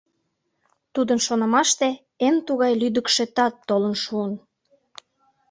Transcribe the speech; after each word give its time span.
Тудын 0.93 1.19
шонымаште, 1.27 1.89
эн 2.25 2.35
тугай 2.47 2.73
лӱдыкшӧ 2.81 3.25
тат 3.35 3.53
толын 3.67 3.95
шуын. 4.03 4.33